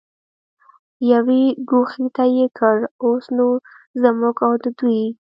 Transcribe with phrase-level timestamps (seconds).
[1.13, 3.47] یوې ګوښې ته یې کړ، اوس نو
[4.01, 5.03] زموږ او د دوی.